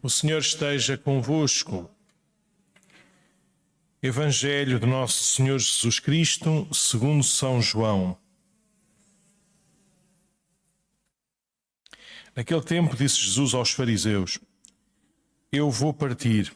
[0.00, 1.90] O Senhor esteja convosco.
[4.00, 8.16] Evangelho de Nosso Senhor Jesus Cristo, segundo São João.
[12.36, 14.38] Naquele tempo disse Jesus aos fariseus:
[15.50, 16.54] Eu vou partir,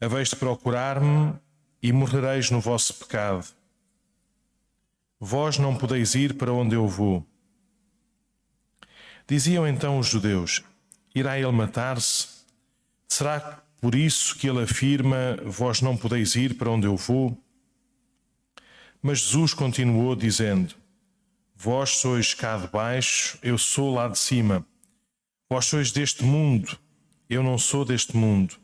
[0.00, 1.38] haveis de procurar-me
[1.82, 3.46] e morrereis no vosso pecado.
[5.20, 7.26] Vós não podeis ir para onde eu vou.
[9.26, 10.62] Diziam então os judeus:
[11.14, 12.37] Irá ele matar-se?
[13.08, 17.36] Será por isso que ele afirma: Vós não podeis ir para onde eu vou?
[19.02, 20.74] Mas Jesus continuou dizendo:
[21.56, 24.64] Vós sois cá de baixo, eu sou lá de cima.
[25.50, 26.78] Vós sois deste mundo,
[27.28, 28.56] eu não sou deste mundo.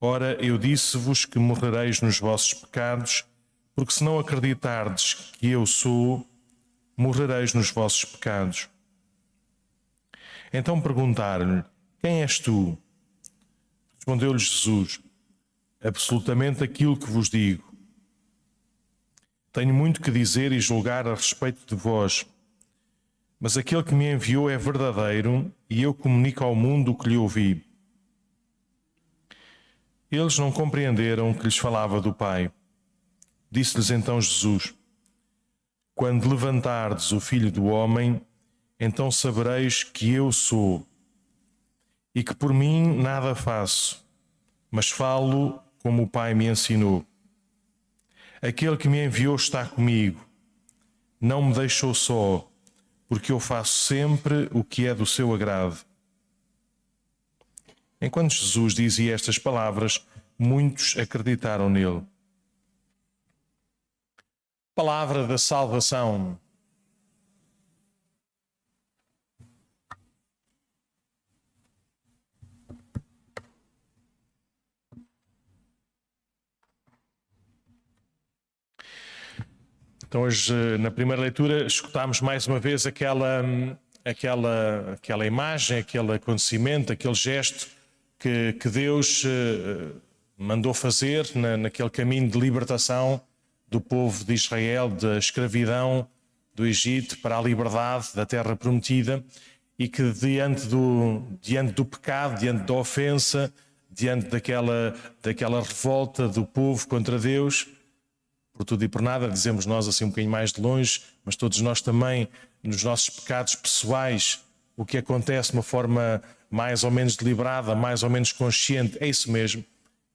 [0.00, 3.24] Ora, eu disse-vos que morrereis nos vossos pecados,
[3.74, 6.26] porque se não acreditardes que eu sou,
[6.96, 8.68] morrereis nos vossos pecados.
[10.52, 11.64] Então perguntaram-lhe:
[12.02, 12.76] Quem és tu?
[13.94, 15.00] Respondeu-lhe Jesus:
[15.80, 17.72] Absolutamente aquilo que vos digo.
[19.52, 22.26] Tenho muito que dizer e julgar a respeito de vós,
[23.38, 27.16] mas aquele que me enviou é verdadeiro e eu comunico ao mundo o que lhe
[27.16, 27.64] ouvi.
[30.10, 32.50] Eles não compreenderam que lhes falava do Pai.
[33.48, 34.74] Disse-lhes então Jesus:
[35.94, 38.20] Quando levantardes o Filho do Homem,
[38.80, 40.84] então sabereis que eu sou
[42.14, 44.04] e que por mim nada faço,
[44.70, 47.04] mas falo como o Pai me ensinou.
[48.40, 50.20] Aquele que me enviou está comigo,
[51.20, 52.48] não me deixou só,
[53.08, 55.78] porque eu faço sempre o que é do seu agrado.
[58.00, 60.04] Enquanto Jesus dizia estas palavras,
[60.36, 62.02] muitos acreditaram nele.
[64.74, 66.36] Palavra da salvação.
[80.12, 83.42] Então, hoje, na primeira leitura, escutámos mais uma vez aquela,
[84.04, 87.68] aquela, aquela imagem, aquele acontecimento, aquele gesto
[88.18, 89.96] que, que Deus uh,
[90.36, 93.22] mandou fazer na, naquele caminho de libertação
[93.66, 96.06] do povo de Israel, da escravidão
[96.54, 99.24] do Egito para a liberdade da terra prometida
[99.78, 103.50] e que diante do, diante do pecado, diante da ofensa,
[103.90, 107.66] diante daquela, daquela revolta do povo contra Deus,
[108.52, 111.60] por tudo e por nada, dizemos nós assim um bocadinho mais de longe, mas todos
[111.60, 112.28] nós também,
[112.62, 114.40] nos nossos pecados pessoais,
[114.76, 119.06] o que acontece de uma forma mais ou menos deliberada, mais ou menos consciente, é
[119.06, 119.64] isso mesmo.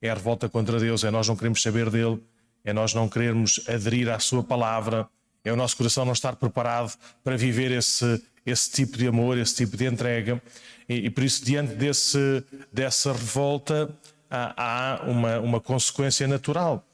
[0.00, 2.22] É a revolta contra Deus, é nós não queremos saber dele,
[2.64, 5.08] é nós não queremos aderir à sua palavra,
[5.44, 9.56] é o nosso coração não estar preparado para viver esse, esse tipo de amor, esse
[9.56, 10.40] tipo de entrega.
[10.88, 13.90] E, e por isso, diante desse, dessa revolta,
[14.30, 16.84] há, há uma, uma consequência natural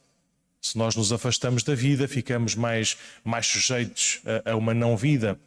[0.64, 5.38] se nós nos afastamos da vida, ficamos mais, mais sujeitos a, a uma não-vida.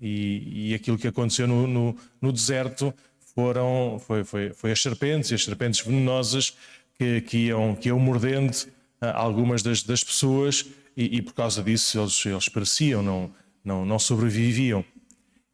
[0.00, 2.92] E, e, aquilo que aconteceu no, no, no deserto
[3.36, 6.56] foram, foi, foi, foi, as serpentes, e as serpentes venenosas
[6.98, 11.62] que, que, iam, que iam mordendo uh, algumas das, das pessoas, e, e, por causa
[11.62, 13.32] disso eles, eles pereciam, não,
[13.64, 14.84] não, não sobreviviam.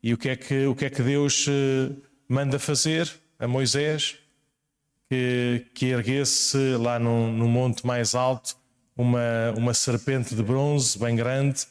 [0.03, 1.95] E o que é que, o que, é que Deus uh,
[2.27, 4.17] manda fazer a Moisés?
[5.11, 8.60] Que, que erguesse lá no, no monte mais alto
[9.01, 11.67] uma, uma serpente de bronze bem grande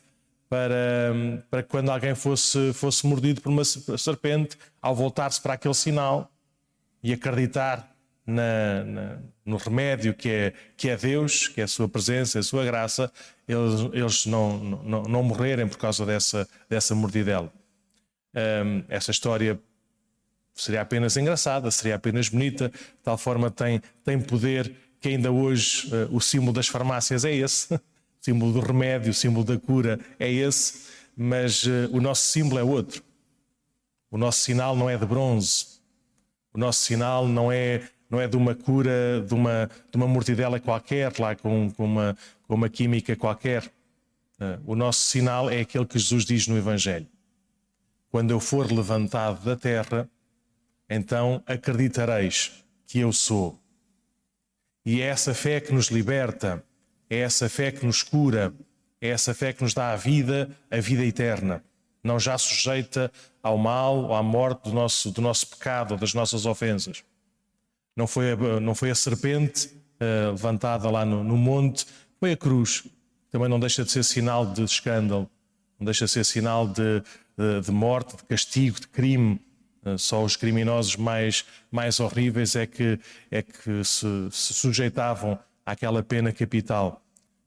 [0.50, 1.14] para,
[1.50, 6.32] para quando alguém fosse, fosse mordido por uma serpente, ao voltar-se para aquele sinal
[7.04, 7.96] e acreditar
[8.26, 12.44] na, na, no remédio que é, que é Deus, que é a sua presença, a
[12.44, 13.12] sua graça,
[13.48, 17.52] eles, eles não, não, não morrerem por causa dessa, dessa mordidela.
[18.36, 19.60] Um, essa história
[20.56, 25.88] seria apenas engraçada, seria apenas bonita, de tal forma tem, tem poder que ainda hoje
[25.88, 27.80] uh, o símbolo das farmácias é esse, o
[28.20, 32.64] símbolo do remédio, o símbolo da cura é esse, mas uh, o nosso símbolo é
[32.64, 33.04] outro.
[34.12, 35.80] O nosso sinal não é de bronze,
[36.54, 40.60] o nosso sinal não é, não é de uma cura, de uma, de uma mortidela
[40.60, 42.18] qualquer, lá com, com, uma,
[42.48, 43.64] com uma química qualquer.
[44.40, 47.08] Uh, o nosso sinal é aquele que Jesus diz no Evangelho.
[48.10, 50.10] Quando eu for levantado da terra,
[50.90, 53.60] então acreditareis que eu sou
[54.92, 56.64] e é essa fé que nos liberta,
[57.08, 58.52] é essa fé que nos cura,
[59.00, 61.64] é essa fé que nos dá a vida, a vida eterna,
[62.04, 63.12] não já sujeita
[63.44, 67.04] ao mal ou à morte do nosso, do nosso pecado das nossas ofensas.
[67.96, 71.86] Não foi a, não foi a serpente uh, levantada lá no, no monte,
[72.20, 72.88] foi a cruz.
[73.30, 75.30] Também não deixa de ser sinal de escândalo,
[75.80, 77.04] não deixa de ser sinal de,
[77.38, 79.40] de, de morte, de castigo, de crime,
[79.98, 83.00] Só os criminosos mais, mais horríveis é que,
[83.32, 87.02] é que se, se sujeitavam àquela pena capital.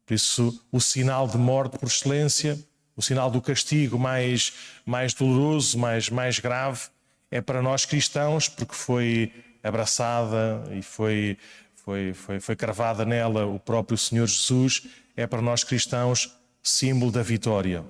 [0.04, 2.58] Por isso, o sinal de morte por excelência,
[2.96, 4.52] o sinal do castigo mais,
[4.84, 6.88] mais doloroso, mais, mais grave,
[7.30, 11.38] é para nós cristãos, porque foi abraçada e foi,
[11.74, 14.86] foi, foi, foi cravada nela o próprio Senhor Jesus,
[15.16, 17.84] é para nós cristãos símbolo da vitória,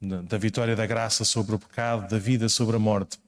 [0.00, 3.18] da vitória da graça sobre o pecado, da vida sobre a morte.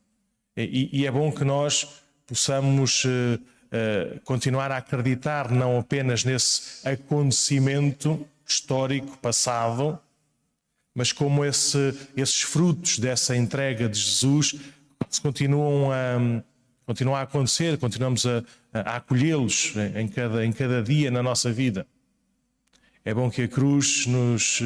[0.56, 1.86] E, e é bom que nós
[2.26, 9.98] possamos uh, uh, continuar a acreditar não apenas nesse acontecimento histórico passado,
[10.94, 14.54] mas como esse, esses frutos dessa entrega de Jesus
[15.20, 16.42] continuam a,
[16.86, 21.86] continuam a acontecer, continuamos a, a acolhê-los em cada, em cada dia na nossa vida.
[23.04, 24.62] É bom que a cruz nos,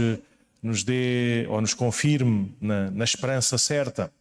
[0.62, 4.12] nos dê ou nos confirme na, na esperança certa.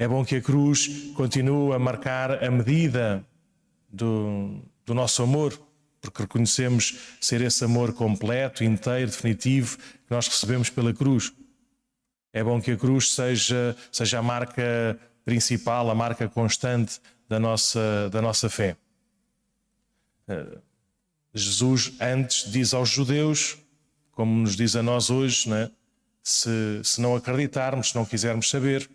[0.00, 3.22] É bom que a cruz continue a marcar a medida
[3.92, 5.60] do, do nosso amor,
[6.00, 11.34] porque reconhecemos ser esse amor completo, inteiro, definitivo que nós recebemos pela cruz.
[12.32, 16.98] É bom que a cruz seja, seja a marca principal, a marca constante
[17.28, 18.78] da nossa, da nossa fé.
[20.26, 20.62] Uh,
[21.34, 23.58] Jesus antes diz aos judeus,
[24.12, 25.70] como nos diz a nós hoje, né?
[26.22, 28.88] se, se não acreditarmos, se não quisermos saber,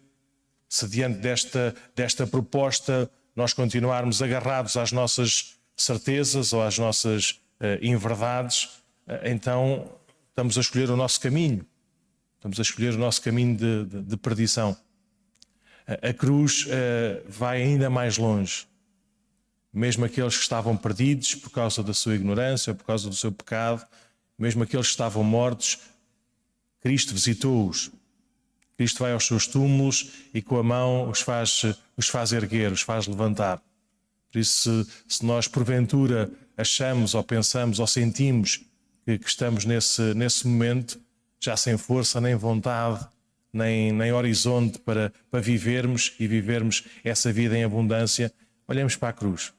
[0.68, 7.84] se diante desta, desta proposta nós continuarmos agarrados às nossas certezas ou às nossas uh,
[7.84, 8.64] inverdades,
[9.08, 9.90] uh, então
[10.30, 11.66] estamos a escolher o nosso caminho,
[12.36, 14.76] estamos a escolher o nosso caminho de, de, de perdição.
[15.88, 18.66] A, cruz uh, vai ainda mais longe
[19.76, 23.86] mesmo aqueles que estavam perdidos por causa da sua ignorância, por causa do seu pecado,
[24.40, 25.80] mesmo aqueles que estavam mortos,
[26.80, 27.92] Cristo visitou-os.
[28.78, 31.64] Cristo vai aos seus túmulos e com a mão os faz,
[31.96, 33.62] os faz erguer, os faz levantar.
[34.32, 38.62] Por isso, se, se nós porventura achamos ou pensamos ou sentimos
[39.06, 41.00] que, que, estamos nesse, nesse momento,
[41.40, 43.08] já sem força nem vontade,
[43.54, 48.34] nem, nem horizonte para, para vivermos e vivermos essa vida em abundância,
[48.68, 49.54] olhemos para a cruz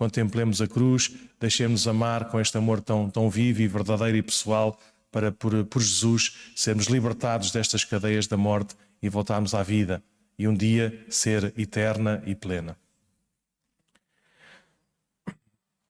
[0.00, 4.80] contemplemos a cruz, deixemos amar com este amor tão, tão vivo e verdadeiro e pessoal
[5.10, 10.02] para, por, por Jesus, sermos libertados destas cadeias da morte e voltarmos à vida
[10.38, 12.76] e um dia ser eterna e plena.